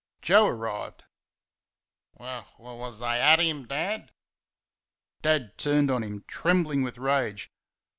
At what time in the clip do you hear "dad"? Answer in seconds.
3.67-4.11, 5.21-5.59